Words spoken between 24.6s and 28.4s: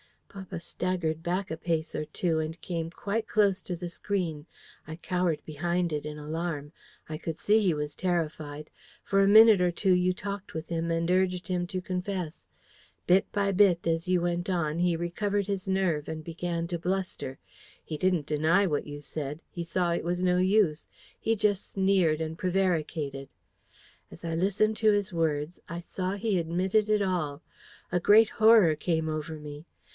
to his words, I saw he admitted it all. A great